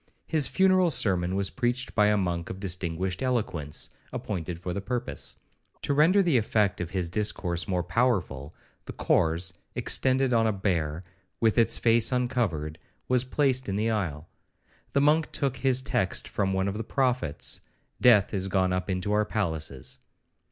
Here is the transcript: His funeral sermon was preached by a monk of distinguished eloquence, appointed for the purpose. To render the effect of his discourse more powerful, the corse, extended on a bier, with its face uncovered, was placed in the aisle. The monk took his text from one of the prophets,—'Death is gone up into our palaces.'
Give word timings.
His 0.25 0.47
funeral 0.47 0.89
sermon 0.89 1.35
was 1.35 1.51
preached 1.51 1.93
by 1.93 2.07
a 2.07 2.17
monk 2.17 2.49
of 2.49 2.59
distinguished 2.59 3.21
eloquence, 3.21 3.87
appointed 4.11 4.57
for 4.57 4.73
the 4.73 4.81
purpose. 4.81 5.35
To 5.83 5.93
render 5.93 6.23
the 6.23 6.37
effect 6.37 6.81
of 6.81 6.89
his 6.89 7.07
discourse 7.07 7.67
more 7.67 7.83
powerful, 7.83 8.55
the 8.85 8.93
corse, 8.93 9.53
extended 9.75 10.33
on 10.33 10.47
a 10.47 10.51
bier, 10.51 11.03
with 11.39 11.55
its 11.59 11.77
face 11.77 12.11
uncovered, 12.11 12.79
was 13.07 13.23
placed 13.23 13.69
in 13.69 13.75
the 13.75 13.91
aisle. 13.91 14.27
The 14.93 15.01
monk 15.01 15.31
took 15.31 15.57
his 15.57 15.83
text 15.83 16.27
from 16.27 16.51
one 16.51 16.67
of 16.67 16.77
the 16.77 16.83
prophets,—'Death 16.83 18.33
is 18.33 18.47
gone 18.47 18.73
up 18.73 18.89
into 18.89 19.11
our 19.11 19.23
palaces.' 19.23 19.99